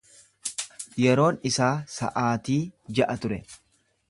[1.03, 2.59] Yeroon isaa sa'aatii
[3.01, 3.43] ja'a ture.